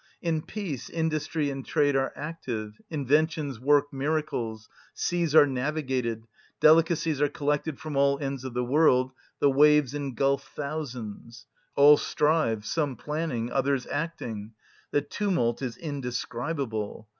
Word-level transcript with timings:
In 0.19 0.41
peace 0.41 0.89
industry 0.89 1.51
and 1.51 1.63
trade 1.63 1.95
are 1.95 2.11
active, 2.15 2.81
inventions 2.89 3.59
work 3.59 3.93
miracles, 3.93 4.67
seas 4.95 5.35
are 5.35 5.45
navigated, 5.45 6.25
delicacies 6.59 7.21
are 7.21 7.29
collected 7.29 7.79
from 7.79 7.95
all 7.95 8.17
ends 8.17 8.43
of 8.43 8.55
the 8.55 8.63
world, 8.65 9.11
the 9.37 9.51
waves 9.51 9.93
engulf 9.93 10.51
thousands. 10.55 11.45
All 11.75 11.97
strive, 11.97 12.65
some 12.65 12.95
planning, 12.95 13.51
others 13.51 13.85
acting; 13.91 14.53
the 14.89 15.01
tumult 15.01 15.61
is 15.61 15.77
indescribable. 15.77 17.07